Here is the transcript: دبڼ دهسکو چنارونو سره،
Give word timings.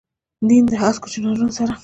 دبڼ 0.47 0.65
دهسکو 0.71 1.07
چنارونو 1.13 1.53
سره، 1.57 1.71